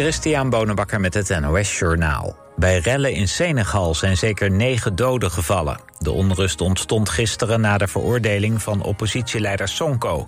Christian 0.00 0.50
Bonenbakker 0.50 1.00
met 1.00 1.14
het 1.14 1.40
NOS 1.40 1.78
Journaal. 1.78 2.36
Bij 2.56 2.78
rellen 2.78 3.12
in 3.12 3.28
Senegal 3.28 3.94
zijn 3.94 4.16
zeker 4.16 4.50
negen 4.50 4.96
doden 4.96 5.30
gevallen. 5.30 5.80
De 5.98 6.10
onrust 6.10 6.60
ontstond 6.60 7.08
gisteren 7.08 7.60
na 7.60 7.78
de 7.78 7.88
veroordeling 7.88 8.62
van 8.62 8.82
oppositieleider 8.82 9.68
Sonko. 9.68 10.26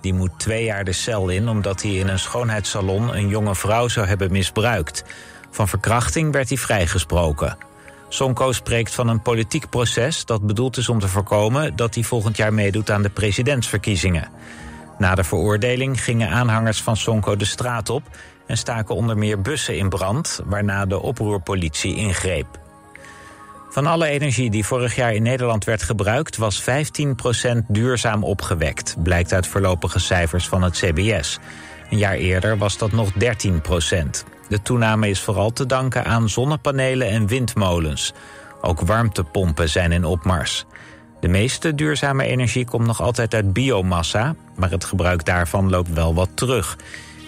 Die 0.00 0.14
moet 0.14 0.38
twee 0.38 0.64
jaar 0.64 0.84
de 0.84 0.92
cel 0.92 1.28
in 1.28 1.48
omdat 1.48 1.82
hij 1.82 1.92
in 1.92 2.08
een 2.08 2.18
schoonheidssalon... 2.18 3.14
een 3.16 3.28
jonge 3.28 3.54
vrouw 3.54 3.88
zou 3.88 4.06
hebben 4.06 4.32
misbruikt. 4.32 5.04
Van 5.50 5.68
verkrachting 5.68 6.32
werd 6.32 6.48
hij 6.48 6.58
vrijgesproken. 6.58 7.56
Sonko 8.08 8.52
spreekt 8.52 8.94
van 8.94 9.08
een 9.08 9.22
politiek 9.22 9.68
proces 9.68 10.24
dat 10.24 10.46
bedoeld 10.46 10.76
is 10.76 10.88
om 10.88 10.98
te 10.98 11.08
voorkomen... 11.08 11.76
dat 11.76 11.94
hij 11.94 12.04
volgend 12.04 12.36
jaar 12.36 12.54
meedoet 12.54 12.90
aan 12.90 13.02
de 13.02 13.10
presidentsverkiezingen. 13.10 14.28
Na 14.98 15.14
de 15.14 15.24
veroordeling 15.24 16.02
gingen 16.02 16.30
aanhangers 16.30 16.82
van 16.82 16.96
Sonko 16.96 17.36
de 17.36 17.44
straat 17.44 17.90
op 17.90 18.02
en 18.48 18.56
staken 18.56 18.94
onder 18.94 19.18
meer 19.18 19.40
bussen 19.40 19.76
in 19.76 19.88
brand, 19.88 20.40
waarna 20.44 20.86
de 20.86 21.00
oproerpolitie 21.00 21.96
ingreep. 21.96 22.46
Van 23.70 23.86
alle 23.86 24.06
energie 24.06 24.50
die 24.50 24.64
vorig 24.64 24.96
jaar 24.96 25.14
in 25.14 25.22
Nederland 25.22 25.64
werd 25.64 25.82
gebruikt, 25.82 26.36
was 26.36 26.62
15% 26.62 26.64
duurzaam 27.68 28.24
opgewekt, 28.24 28.96
blijkt 29.02 29.32
uit 29.32 29.46
voorlopige 29.46 29.98
cijfers 29.98 30.48
van 30.48 30.62
het 30.62 30.76
CBS. 30.76 31.38
Een 31.90 31.98
jaar 31.98 32.14
eerder 32.14 32.58
was 32.58 32.78
dat 32.78 32.92
nog 32.92 33.12
13%. 33.12 33.16
De 34.48 34.62
toename 34.62 35.08
is 35.08 35.20
vooral 35.20 35.50
te 35.50 35.66
danken 35.66 36.04
aan 36.04 36.28
zonnepanelen 36.28 37.08
en 37.08 37.26
windmolens. 37.26 38.12
Ook 38.60 38.80
warmtepompen 38.80 39.68
zijn 39.68 39.92
in 39.92 40.04
opmars. 40.04 40.64
De 41.20 41.28
meeste 41.28 41.74
duurzame 41.74 42.24
energie 42.24 42.64
komt 42.64 42.86
nog 42.86 43.00
altijd 43.00 43.34
uit 43.34 43.52
biomassa, 43.52 44.34
maar 44.56 44.70
het 44.70 44.84
gebruik 44.84 45.24
daarvan 45.24 45.70
loopt 45.70 45.92
wel 45.92 46.14
wat 46.14 46.28
terug. 46.34 46.76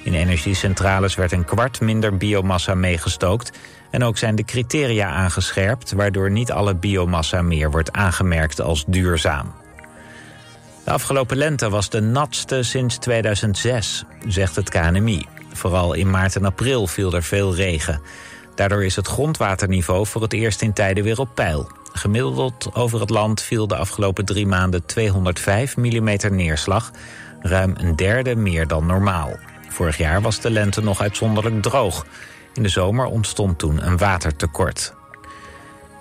In 0.02 0.14
energiecentrales 0.14 1.14
werd 1.14 1.32
een 1.32 1.44
kwart 1.44 1.80
minder 1.80 2.16
biomassa 2.16 2.74
meegestookt... 2.74 3.52
en 3.90 4.02
ook 4.02 4.18
zijn 4.18 4.34
de 4.34 4.44
criteria 4.44 5.10
aangescherpt... 5.10 5.92
waardoor 5.92 6.30
niet 6.30 6.52
alle 6.52 6.74
biomassa 6.74 7.42
meer 7.42 7.70
wordt 7.70 7.92
aangemerkt 7.92 8.60
als 8.60 8.84
duurzaam. 8.86 9.52
De 10.84 10.90
afgelopen 10.90 11.36
lente 11.36 11.70
was 11.70 11.90
de 11.90 12.00
natste 12.00 12.62
sinds 12.62 12.98
2006, 12.98 14.04
zegt 14.26 14.56
het 14.56 14.68
KNMI. 14.68 15.26
Vooral 15.52 15.92
in 15.92 16.10
maart 16.10 16.36
en 16.36 16.44
april 16.44 16.86
viel 16.86 17.14
er 17.14 17.22
veel 17.22 17.54
regen. 17.54 18.00
Daardoor 18.54 18.84
is 18.84 18.96
het 18.96 19.06
grondwaterniveau 19.06 20.06
voor 20.06 20.22
het 20.22 20.32
eerst 20.32 20.62
in 20.62 20.72
tijden 20.72 21.04
weer 21.04 21.20
op 21.20 21.34
peil. 21.34 21.70
Gemiddeld 21.92 22.74
over 22.74 23.00
het 23.00 23.10
land 23.10 23.42
viel 23.42 23.66
de 23.66 23.76
afgelopen 23.76 24.24
drie 24.24 24.46
maanden 24.46 24.86
205 24.86 25.76
mm 25.76 26.16
neerslag... 26.30 26.90
ruim 27.40 27.74
een 27.76 27.96
derde 27.96 28.36
meer 28.36 28.66
dan 28.66 28.86
normaal. 28.86 29.36
Vorig 29.80 29.98
jaar 29.98 30.20
was 30.20 30.40
de 30.40 30.50
lente 30.50 30.82
nog 30.82 31.00
uitzonderlijk 31.00 31.62
droog. 31.62 32.06
In 32.54 32.62
de 32.62 32.68
zomer 32.68 33.06
ontstond 33.06 33.58
toen 33.58 33.86
een 33.86 33.96
watertekort. 33.96 34.94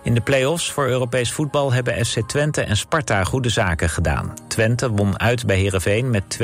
In 0.04 0.14
de 0.14 0.22
play-offs 0.22 0.72
voor 0.72 0.88
Europees 0.88 1.32
voetbal 1.32 1.74
hebben 1.74 2.06
SC 2.06 2.20
Twente 2.28 2.62
en 2.62 2.78
Sparta 2.78 3.24
goede 3.24 3.50
zaken 3.50 3.90
gedaan. 3.90 4.34
Twente 4.48 4.92
won 4.92 5.20
uit 5.20 5.46
bij 5.46 5.58
Heerenveen 5.58 6.10
met 6.10 6.38
2-1... 6.42 6.44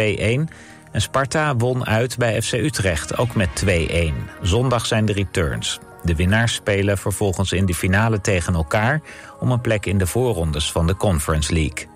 en 0.91 1.01
Sparta 1.01 1.55
won 1.55 1.85
uit 1.85 2.17
bij 2.17 2.41
FC 2.41 2.53
Utrecht, 2.53 3.17
ook 3.17 3.35
met 3.35 3.63
2-1. 3.65 3.69
Zondag 4.41 4.85
zijn 4.85 5.05
de 5.05 5.13
returns. 5.13 5.79
De 6.03 6.15
winnaars 6.15 6.53
spelen 6.53 6.97
vervolgens 6.97 7.51
in 7.51 7.65
de 7.65 7.73
finale 7.73 8.21
tegen 8.21 8.53
elkaar... 8.53 9.01
om 9.39 9.51
een 9.51 9.61
plek 9.61 9.85
in 9.85 9.97
de 9.97 10.07
voorrondes 10.07 10.71
van 10.71 10.87
de 10.87 10.95
Conference 10.95 11.53
League. 11.53 11.94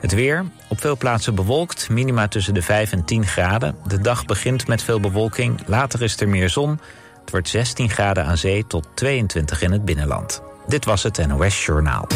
Het 0.00 0.14
weer, 0.14 0.44
op 0.68 0.80
veel 0.80 0.96
plaatsen 0.96 1.34
bewolkt, 1.34 1.88
minima 1.88 2.28
tussen 2.28 2.54
de 2.54 2.62
5 2.62 2.92
en 2.92 3.04
10 3.04 3.26
graden. 3.26 3.76
De 3.86 4.00
dag 4.00 4.24
begint 4.24 4.66
met 4.66 4.82
veel 4.82 5.00
bewolking, 5.00 5.60
later 5.66 6.02
is 6.02 6.20
er 6.20 6.28
meer 6.28 6.48
zon. 6.48 6.80
Het 7.20 7.30
wordt 7.30 7.48
16 7.48 7.90
graden 7.90 8.24
aan 8.24 8.36
zee 8.36 8.66
tot 8.66 8.88
22 8.94 9.62
in 9.62 9.72
het 9.72 9.84
binnenland. 9.84 10.42
Dit 10.66 10.84
was 10.84 11.02
het 11.02 11.26
NOS 11.26 11.64
Journaal. 11.64 12.06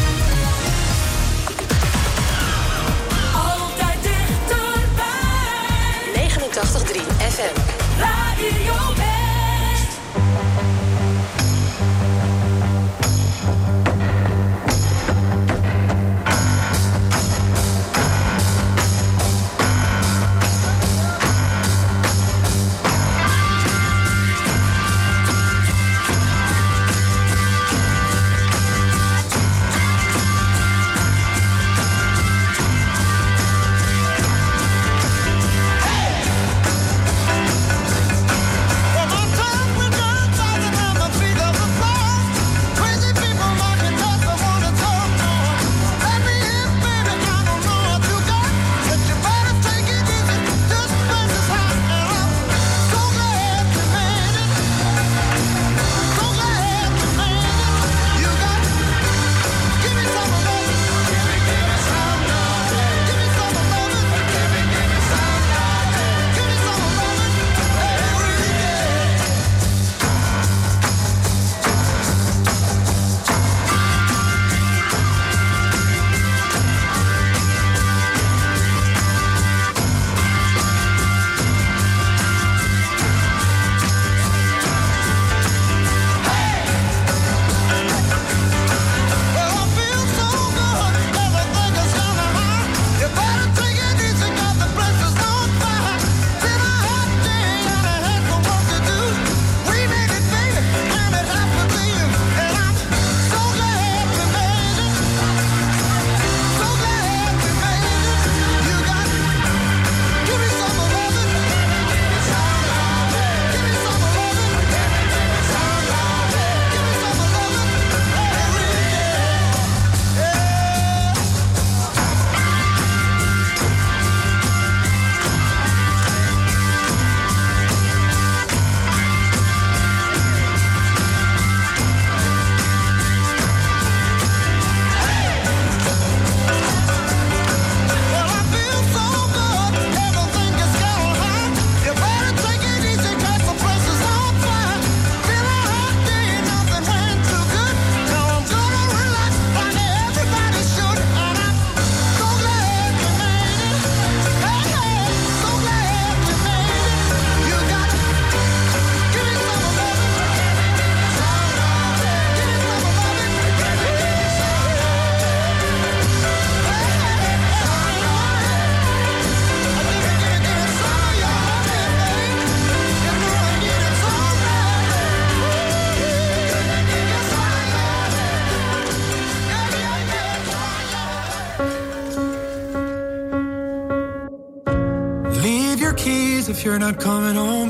You're 186.65 186.79
not 186.79 186.99
coming 186.99 187.35
home. 187.35 187.69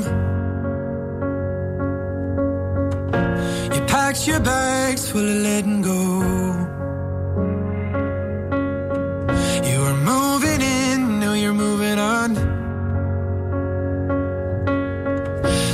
You 3.74 3.80
packed 3.92 4.26
your 4.26 4.40
bags 4.40 5.10
full 5.10 5.20
of 5.20 5.36
letting 5.48 5.82
go. 5.82 6.22
You 9.68 9.80
were 9.84 9.98
moving 10.12 10.62
in, 10.62 11.20
now 11.20 11.34
you're 11.34 11.52
moving 11.52 11.98
on. 11.98 12.34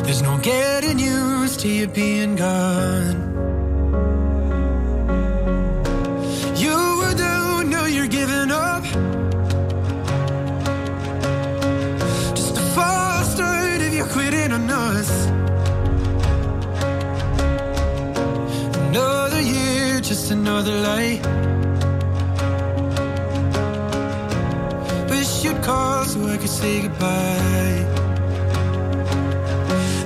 There's 0.02 0.22
no 0.22 0.36
getting 0.38 0.98
used 0.98 1.60
to 1.60 1.68
you 1.68 1.86
being 1.86 2.34
gone. 2.34 3.18
You 6.56 6.76
were 6.98 7.14
down, 7.14 7.70
now 7.70 7.86
you're 7.86 8.08
giving 8.08 8.50
up. 8.50 9.21
Another 20.32 20.74
light. 20.80 21.20
Wish 25.10 25.44
you'd 25.44 25.62
call 25.62 26.04
so 26.04 26.26
I 26.26 26.36
could 26.38 26.48
say 26.48 26.82
goodbye. 26.82 27.80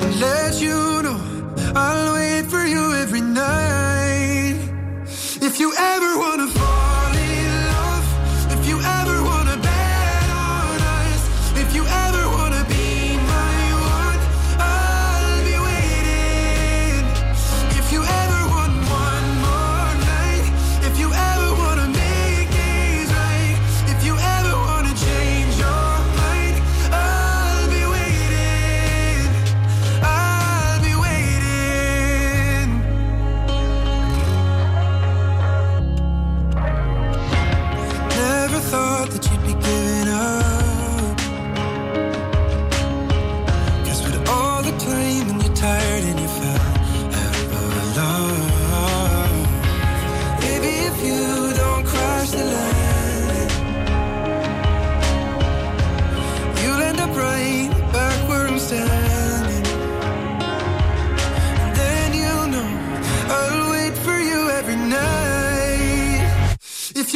And 0.03 0.21
let 0.21 0.61
you 0.61 0.79
know 1.05 1.21
I'll 1.75 2.15
wait 2.15 2.45
for 2.47 2.65
you 2.65 2.95
every 3.03 3.21
night. 3.21 4.59
If 5.49 5.61
you 5.61 5.73
ever 5.95 6.19
wanna 6.19 6.49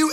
you 0.00 0.10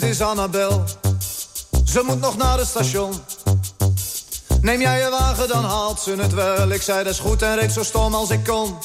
dit 0.00 0.10
is 0.10 0.20
Annabel. 0.20 0.84
Ze 1.84 2.02
moet 2.06 2.20
nog 2.20 2.36
naar 2.36 2.58
het 2.58 2.66
station. 2.66 3.12
Neem 4.60 4.80
jij 4.80 4.98
je 4.98 5.10
wagen, 5.10 5.48
dan 5.48 5.64
haalt 5.64 6.00
ze 6.00 6.14
het 6.16 6.34
wel. 6.34 6.70
Ik 6.70 6.82
zei 6.82 7.04
dat 7.04 7.12
is 7.12 7.18
goed 7.18 7.42
en 7.42 7.56
reed 7.56 7.72
zo 7.72 7.82
stom 7.82 8.14
als 8.14 8.30
ik 8.30 8.44
kon. 8.44 8.76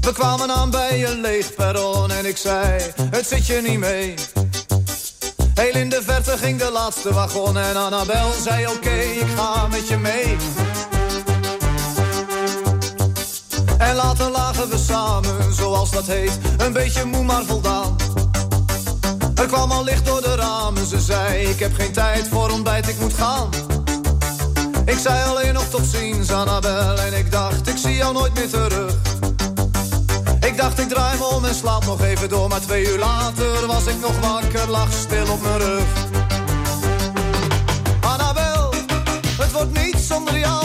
We 0.00 0.12
kwamen 0.12 0.50
aan 0.50 0.70
bij 0.70 1.06
een 1.06 1.20
leeg 1.20 1.54
perron 1.54 2.10
en 2.10 2.26
ik 2.26 2.36
zei, 2.36 2.92
het 3.10 3.26
zit 3.26 3.46
je 3.46 3.60
niet 3.68 3.78
mee. 3.78 4.14
Heel 5.54 5.74
in 5.74 5.88
de 5.88 6.02
verte 6.02 6.38
ging 6.38 6.58
de 6.58 6.70
laatste 6.70 7.12
wagon 7.14 7.58
en 7.58 7.76
Annabel 7.76 8.32
zei 8.42 8.66
oké, 8.66 9.00
ik 9.00 9.28
ga 9.36 9.66
met 9.66 9.88
je 9.88 9.96
mee. 9.96 10.36
En 13.78 13.94
later 13.94 14.30
lagen 14.30 14.68
we 14.68 14.78
samen, 14.78 15.54
zoals 15.54 15.90
dat 15.90 16.06
heet, 16.06 16.38
een 16.56 16.72
beetje 16.72 17.04
moe 17.04 17.24
maar 17.24 17.44
voldaan. 17.44 18.01
Er 19.42 19.48
kwam 19.48 19.70
al 19.70 19.84
licht 19.84 20.06
door 20.06 20.22
de 20.22 20.34
ramen, 20.34 20.86
ze 20.86 21.00
zei 21.00 21.46
ik 21.46 21.58
heb 21.58 21.74
geen 21.74 21.92
tijd 21.92 22.28
voor 22.28 22.50
ontbijt, 22.50 22.88
ik 22.88 23.00
moet 23.00 23.14
gaan. 23.14 23.48
Ik 24.84 24.98
zei 24.98 25.24
alleen 25.28 25.54
nog 25.54 25.64
tot 25.68 25.86
ziens, 25.86 26.32
Annabel, 26.32 26.98
en 26.98 27.12
ik 27.12 27.30
dacht 27.30 27.68
ik 27.68 27.76
zie 27.76 27.94
jou 27.94 28.12
nooit 28.12 28.34
meer 28.34 28.48
terug. 28.48 28.94
Ik 30.40 30.56
dacht 30.56 30.78
ik 30.78 30.88
draai 30.88 31.18
me 31.18 31.24
om 31.24 31.44
en 31.44 31.54
slaap 31.54 31.84
nog 31.84 32.02
even 32.02 32.28
door, 32.28 32.48
maar 32.48 32.60
twee 32.60 32.86
uur 32.86 32.98
later 32.98 33.66
was 33.66 33.86
ik 33.86 34.00
nog 34.00 34.20
wakker, 34.20 34.70
lag 34.70 34.92
stil 34.92 35.32
op 35.32 35.42
mijn 35.42 35.58
rug. 35.58 35.86
Annabel, 38.00 38.74
het 39.38 39.52
wordt 39.52 39.72
niet 39.72 39.98
zonder 39.98 40.38
jou, 40.38 40.64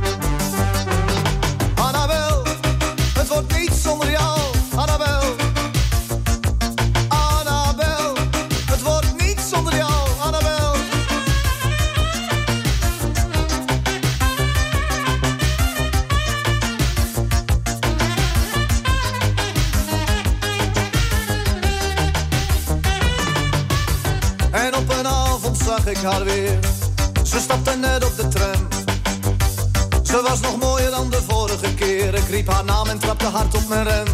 naam 32.65 32.87
en 32.87 32.99
trapte 32.99 33.25
hard 33.25 33.55
op 33.55 33.67
mijn 33.67 33.83
ren. 33.83 34.07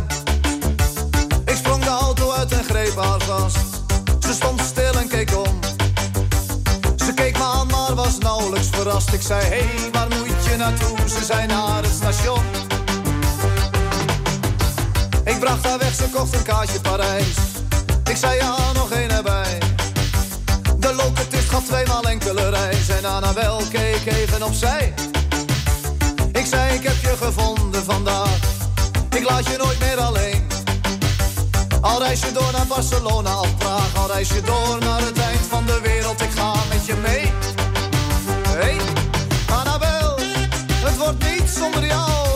Ik 1.46 1.56
sprong 1.56 1.84
de 1.84 1.89
auto 1.89 2.32
uit 2.32 2.51
en 2.51 2.63
greep 2.63 2.96
haar 2.96 3.22
vast. 3.22 3.58
Ze 4.20 4.34
stond 4.34 4.62
stil 4.62 4.94
en 4.94 5.08
keek 5.08 5.38
om. 5.38 5.60
Ze 6.96 7.13
keek 7.13 7.38
me 7.38 7.44
aan, 7.44 7.68
maar 7.68 7.96
was 7.96 8.18
nauwelijks 8.18 8.68
verrast. 8.72 9.13
Ik 9.13 9.22
zei, 9.22 9.42
hé, 9.42 9.50
hey, 9.50 9.89
waar 9.92 10.08
moet 10.08 10.46
je 10.46 10.56
naartoe? 10.58 10.98
Ze 11.10 11.25
zei, 11.25 11.46
naar 11.46 11.84
het 11.84 11.94
station. 11.94 12.44
Ik 15.24 15.39
bracht 15.39 15.66
haar 15.66 15.77
weg, 15.77 15.96
ze 15.96 16.10
kocht 16.13 16.34
een 16.34 16.44
kaartje 16.44 16.82
Parijs. 16.82 17.36
Ik 18.10 18.18
zei, 18.18 18.36
ja, 18.36 18.56
nog 18.74 18.92
één 18.92 19.12
erbij. 19.12 19.58
De 20.77 20.94
loketist 20.94 21.50
gaf 21.50 21.63
tweemaal 21.63 22.04
enkele 22.04 22.50
reis. 22.50 22.89
En 22.89 23.06
Annabel 23.06 23.62
keek 23.72 24.06
even 24.06 24.44
opzij. 24.44 24.94
Ik 26.32 26.46
zei, 26.46 26.74
ik 26.74 26.84
heb 26.84 27.01
je 27.01 27.16
gevonden 27.18 27.66
ik 27.88 29.29
laat 29.29 29.46
je 29.46 29.58
nooit 29.58 29.79
meer 29.79 29.98
alleen. 29.98 30.48
Al 31.82 32.00
reis 32.00 32.20
je 32.20 32.32
door 32.32 32.51
naar 32.51 32.67
Barcelona 32.67 33.39
of 33.39 33.58
Praag, 33.58 33.96
al 33.96 34.08
reis 34.08 34.29
je 34.29 34.41
door 34.41 34.77
naar 34.79 35.01
het 35.01 35.20
eind 35.20 35.46
van 35.50 35.65
de 35.65 35.79
wereld. 35.84 36.22
Ik 36.22 36.32
ga 36.32 36.53
met 36.70 36.86
je 36.86 36.96
mee. 36.96 37.32
Hey, 38.48 38.77
Annabel, 39.51 40.15
het 40.84 40.98
wordt 40.98 41.24
niet 41.24 41.50
zonder 41.50 41.86
jou. 41.86 42.26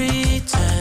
pretend. 0.00 0.79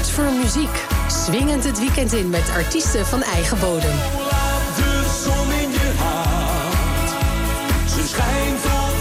Hart 0.00 0.12
voor 0.12 0.32
muziek. 0.32 0.84
Swingend 1.08 1.64
het 1.64 1.78
weekend 1.78 2.12
in 2.12 2.30
met 2.30 2.50
artiesten 2.50 3.06
van 3.06 3.22
eigen 3.22 3.58
bodem. 3.58 3.90
Je 3.90 4.92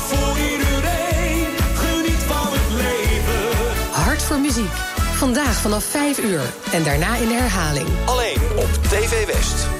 voor. 0.07 1.57
Geniet 1.75 2.23
van 2.27 2.47
het 2.51 2.71
leven. 2.71 3.91
Hart 3.91 4.23
voor 4.23 4.39
muziek. 4.39 4.73
Vandaag 5.15 5.55
vanaf 5.55 5.83
5 5.83 6.23
uur 6.23 6.41
en 6.71 6.83
daarna 6.83 7.15
in 7.15 7.29
herhaling. 7.29 7.87
Alleen 8.05 8.39
op 8.55 8.69
TV 8.83 9.25
West. 9.25 9.78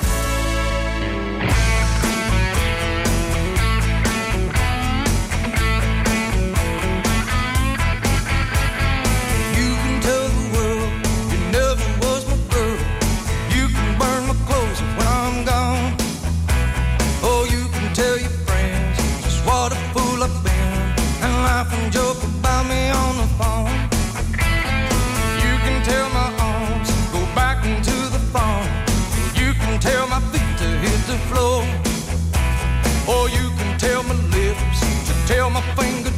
finger 35.80 36.09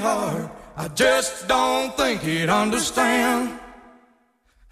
hard. 0.00 0.50
I 0.76 0.88
just 0.88 1.46
don't 1.46 1.96
think 1.96 2.22
he'd 2.22 2.48
understand. 2.48 3.58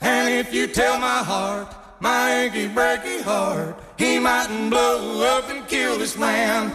And 0.01 0.35
if 0.35 0.53
you 0.53 0.67
tell 0.67 0.99
my 0.99 1.23
heart, 1.23 1.75
my 2.01 2.43
achy 2.43 2.69
breaky 2.69 3.23
heart, 3.23 3.77
he 3.99 4.19
mightn't 4.19 4.71
blow 4.71 5.23
up 5.37 5.51
and 5.51 5.67
kill 5.69 5.99
this 5.99 6.17
man. 6.17 6.73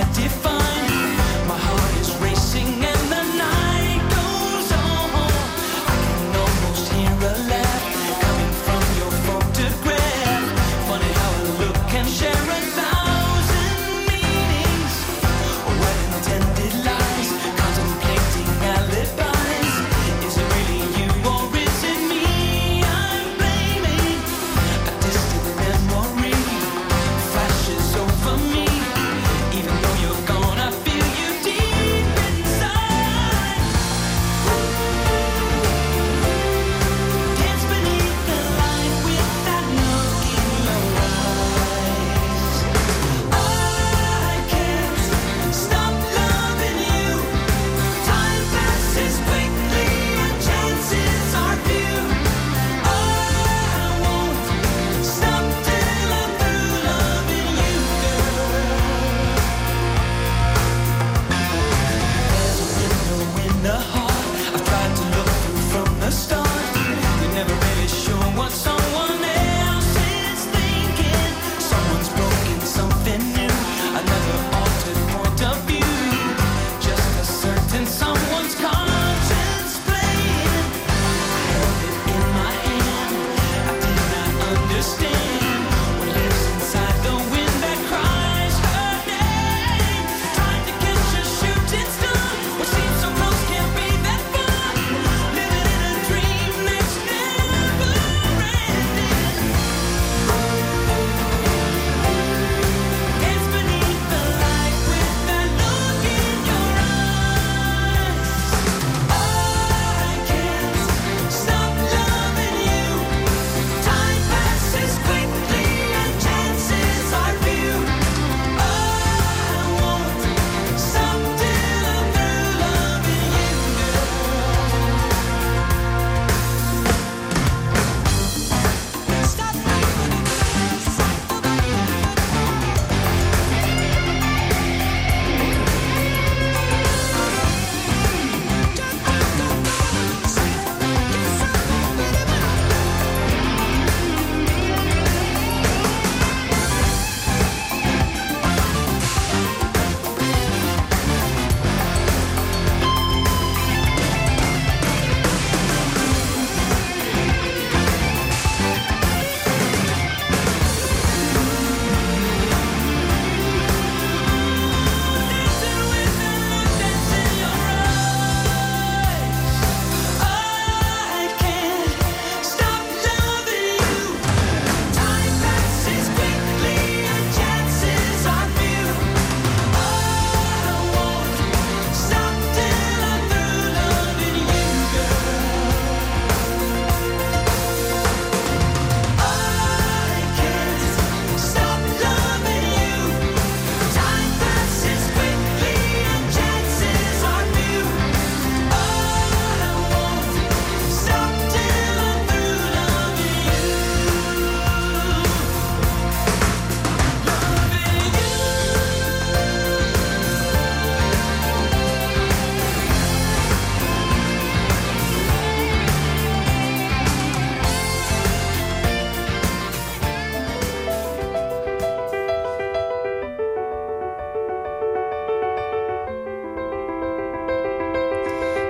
identify 0.00 0.49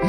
Some 0.01 0.09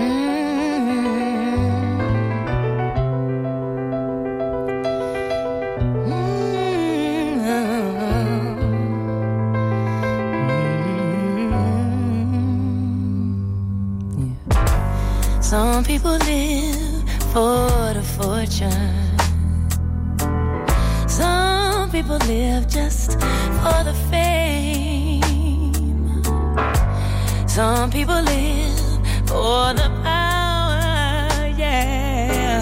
people 15.84 16.18
live 16.20 17.04
for 17.34 17.94
the 17.94 18.02
fortune. 18.02 18.72
Some 21.10 21.92
people 21.92 22.18
live 22.20 22.70
just 22.70 23.20
for 23.60 23.84
the 23.84 23.94
fame. 24.10 25.22
Some 27.46 27.92
people 27.92 28.22
live 28.22 28.71
for 29.42 29.74
the 29.74 29.90
power, 30.04 31.48
yeah. 31.64 32.62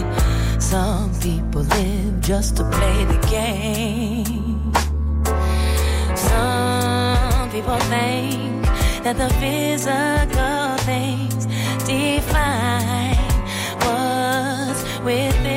Some 0.60 1.12
people 1.20 1.64
live 1.64 2.22
just 2.22 2.56
to 2.58 2.64
play 2.76 3.00
the 3.14 3.20
game. 3.38 4.72
Some 6.30 7.50
people 7.56 7.80
think 7.94 8.64
that 9.04 9.16
the 9.24 9.30
physical 9.42 10.68
things 10.90 11.44
define 11.86 13.28
what's 13.84 14.82
within, 15.10 15.50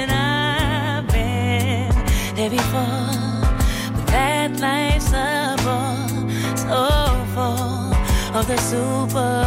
and 0.00 0.10
I've 0.12 1.06
been 1.16 1.90
there 2.36 2.52
before, 2.60 3.12
but 3.94 4.06
that 4.14 4.50
life's 4.66 5.12
a 5.12 5.26
bore 5.64 6.10
so 6.66 6.80
full 7.34 8.38
of 8.38 8.44
the 8.46 8.58
super. 8.70 9.37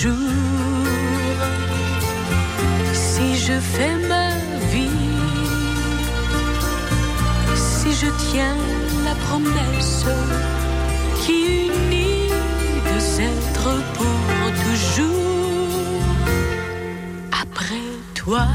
Si 0.00 0.06
je 3.36 3.52
fais 3.60 3.96
ma 4.08 4.30
vie, 4.72 4.88
si 7.54 7.92
je 7.92 8.06
tiens 8.30 8.56
la 9.04 9.14
promesse 9.26 10.06
qui 11.20 11.66
unit 11.66 12.30
deux 12.88 13.20
êtres 13.20 13.74
pour 13.92 14.52
toujours 14.64 16.00
après 17.42 17.84
toi. 18.14 18.46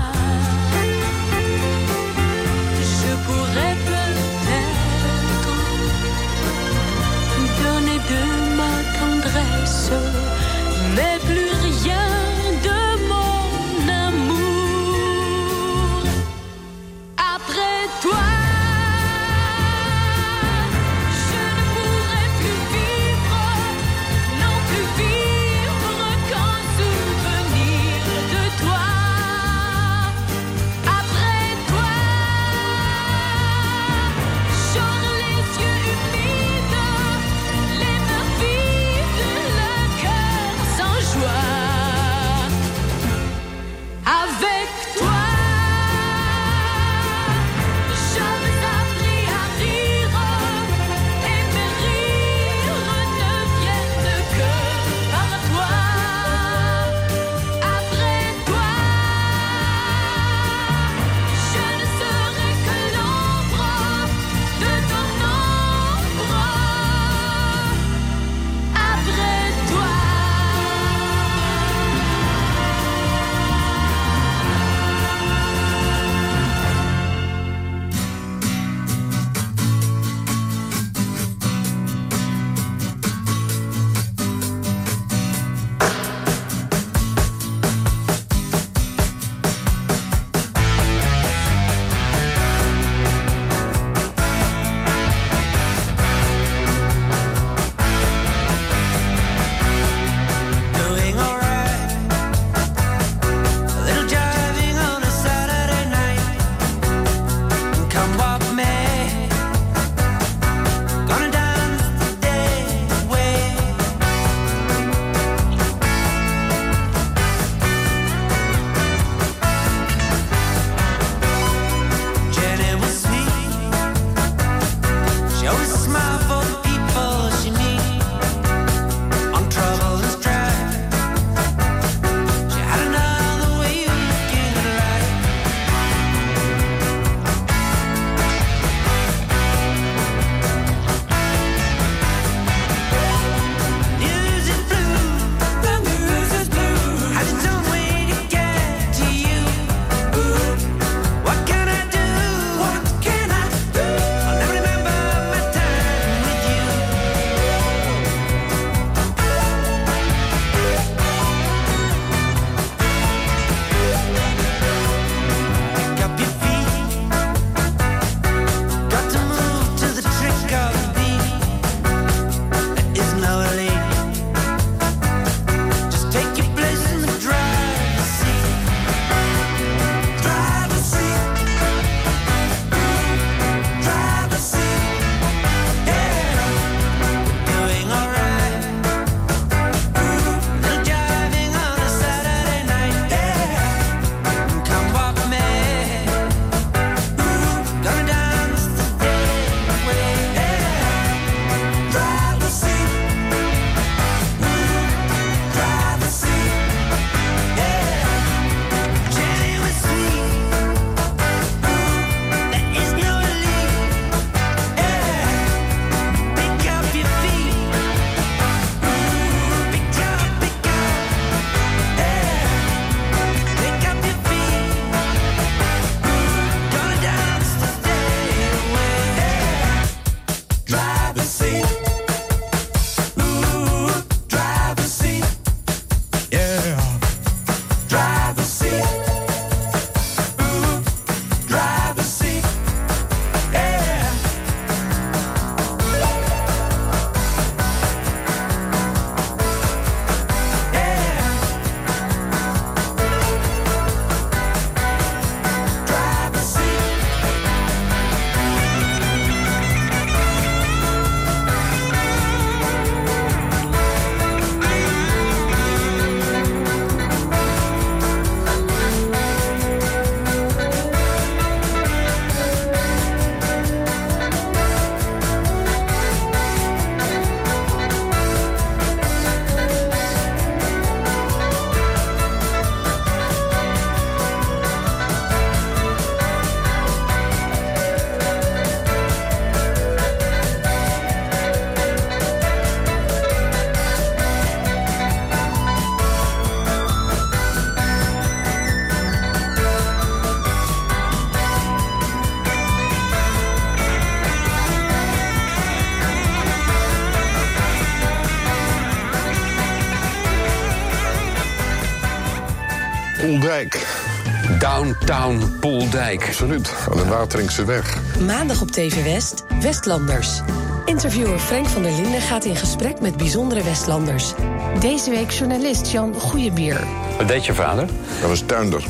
Town 315.06 315.58
Pooldijk. 315.60 316.26
Absoluut, 316.28 316.74
aan 316.92 316.98
de 316.98 317.06
Wateringse 317.06 317.66
weg. 317.66 317.98
Maandag 318.26 318.62
op 318.62 318.72
TV 318.72 319.04
West, 319.04 319.44
Westlanders. 319.62 320.42
Interviewer 320.86 321.40
Frank 321.40 321.68
van 321.68 321.82
der 321.82 321.92
Linden 321.92 322.22
gaat 322.22 322.46
in 322.46 322.56
gesprek 322.56 323.00
met 323.00 323.18
bijzondere 323.18 323.64
Westlanders. 323.64 324.34
Deze 324.80 325.10
week 325.10 325.32
journalist 325.32 325.92
Jan 325.92 326.14
Goeiebier. 326.14 326.80
Wat 327.18 327.28
deed 327.28 327.46
je 327.46 327.54
vader? 327.54 327.88
Hij 328.08 328.30
was 328.30 328.44
tuinder. 328.46 328.84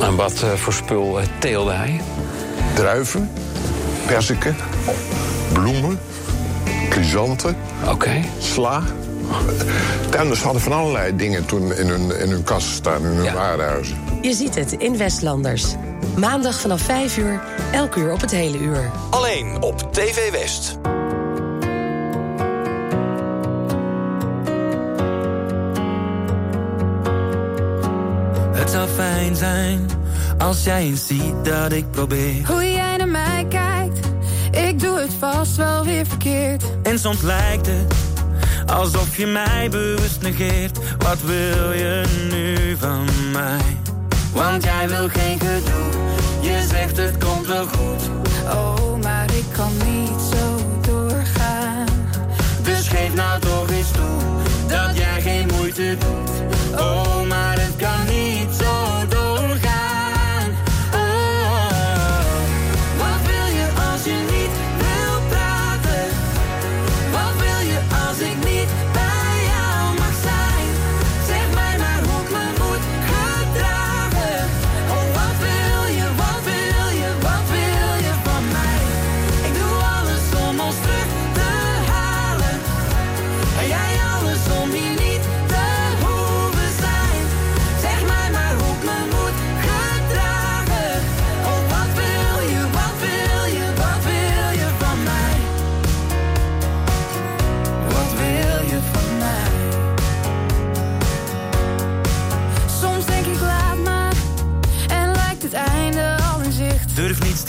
En 0.00 0.16
wat 0.16 0.42
eh, 0.42 0.52
voor 0.52 0.72
spul 0.72 1.20
eh, 1.20 1.26
teelde 1.38 1.72
hij? 1.72 2.00
Druiven, 2.74 3.30
perziken, 4.06 4.56
bloemen, 5.52 5.98
chrysanten, 6.90 7.56
sla. 8.38 8.82
Tuinders 10.10 10.42
hadden 10.42 10.62
van 10.62 10.72
allerlei 10.72 11.16
dingen 11.16 11.46
toen 11.46 11.74
in 11.74 11.88
hun, 11.88 12.18
in 12.18 12.30
hun 12.30 12.42
kast 12.42 12.68
staan, 12.68 13.00
in 13.00 13.16
hun 13.16 13.34
warenhuizen. 13.34 14.05
Je 14.26 14.32
ziet 14.32 14.54
het 14.54 14.72
in 14.72 14.96
Westlanders. 14.96 15.74
Maandag 16.16 16.60
vanaf 16.60 16.80
5 16.80 17.16
uur, 17.16 17.42
elk 17.72 17.94
uur 17.94 18.12
op 18.12 18.20
het 18.20 18.30
hele 18.30 18.58
uur. 18.58 18.90
Alleen 19.10 19.62
op 19.62 19.92
TV 19.92 20.30
West. 20.30 20.78
Het 28.52 28.70
zou 28.70 28.88
fijn 28.88 29.36
zijn 29.36 29.86
als 30.38 30.64
jij 30.64 30.82
eens 30.82 31.06
ziet 31.06 31.44
dat 31.44 31.72
ik 31.72 31.90
probeer. 31.90 32.46
Hoe 32.46 32.72
jij 32.72 32.96
naar 32.96 33.08
mij 33.08 33.46
kijkt, 33.48 33.98
ik 34.50 34.80
doe 34.80 34.98
het 34.98 35.12
vast 35.18 35.56
wel 35.56 35.84
weer 35.84 36.06
verkeerd. 36.06 36.64
En 36.82 36.98
soms 36.98 37.22
lijkt 37.22 37.66
het 37.66 37.94
alsof 38.66 39.16
je 39.16 39.26
mij 39.26 39.68
bewust 39.70 40.22
negeert. 40.22 40.78
Wat 40.98 41.22
wil 41.22 41.72
je 41.72 42.04
nu 42.30 42.76
van 42.76 43.04
mij? 43.32 43.85
Want 44.36 44.64
jij 44.64 44.88
wil 44.88 45.08
geen 45.08 45.40
gedoe, 45.40 46.00
je 46.40 46.66
zegt 46.68 46.96
het 46.96 47.24
komt 47.24 47.46
wel 47.46 47.66
goed. 47.66 48.02
Oh, 48.44 49.02
maar 49.02 49.24
ik 49.32 49.44
kan 49.52 49.72
niet 49.84 50.20
zo 50.32 50.56
doorgaan. 50.80 51.86
Dus 52.62 52.88
geef 52.88 53.14
nou 53.14 53.40
toch 53.40 53.70
eens 53.70 53.90
toe 53.90 54.18
dat 54.66 54.96
jij 54.96 55.20
geen 55.20 55.48
moeite 55.56 55.96
doet. 55.98 56.80
Oh, 56.80 57.22
maar 57.28 57.60
het 57.60 57.76
kan 57.76 58.14
niet. 58.14 58.35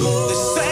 Ooh. 0.00 0.63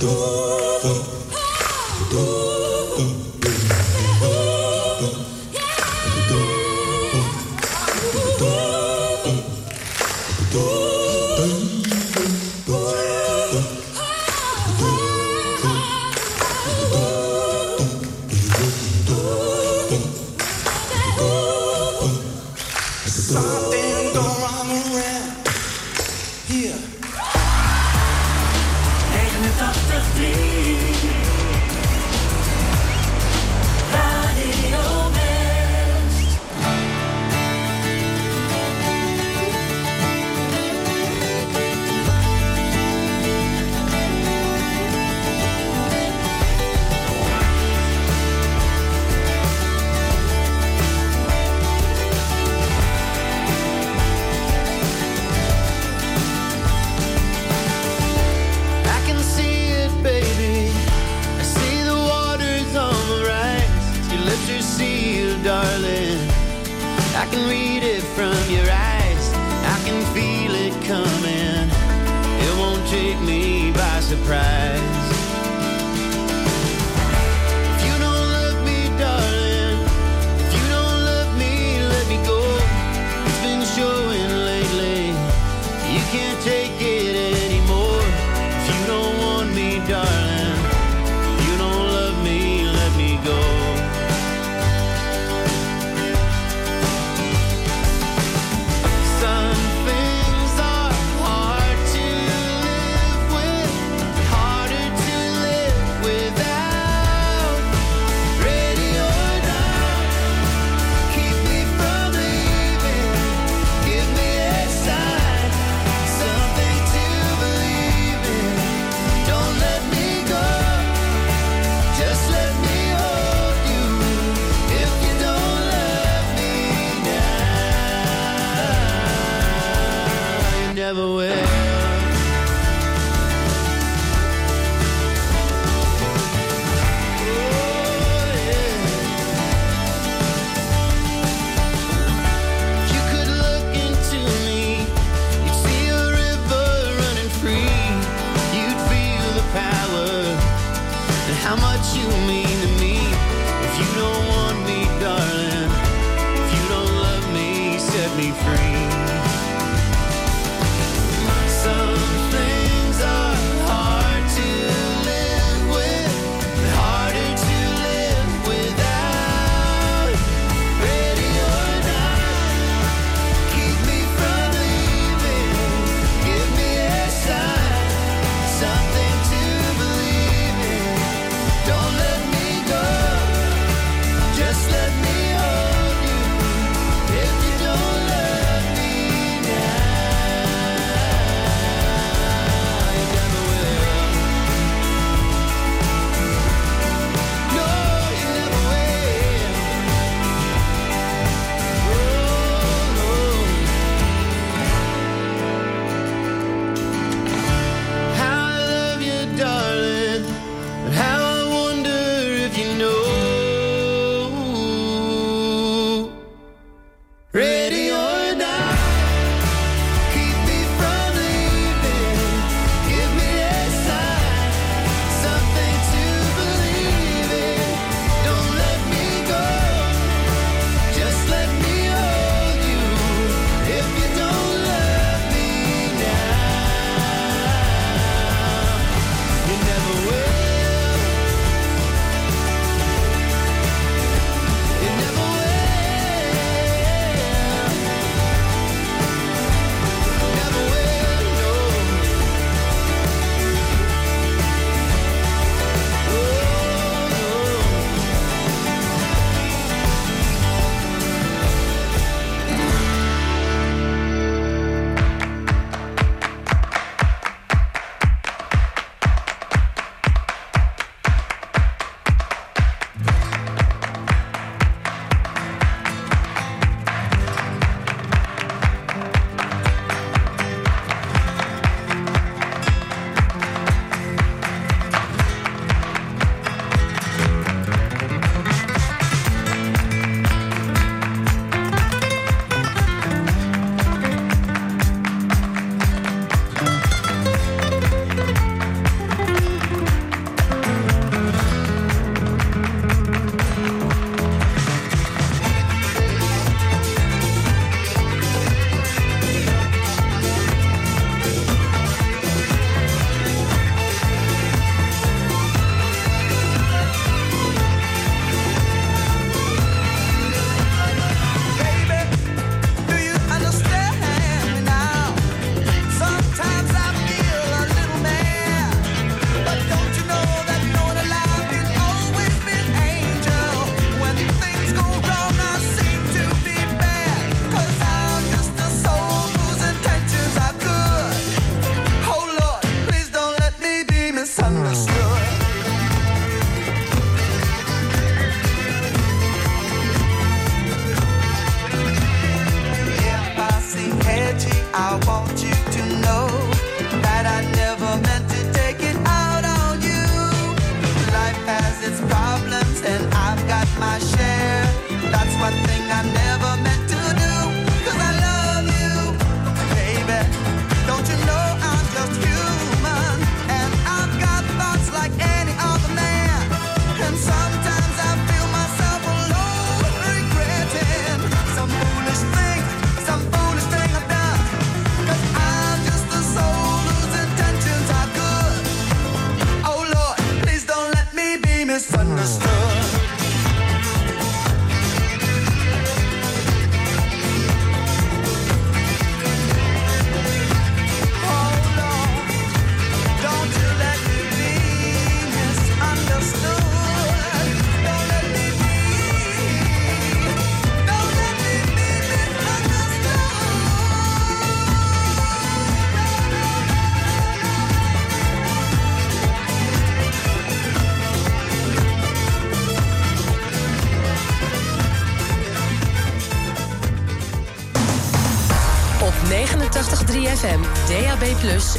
Cristo. 0.00 0.39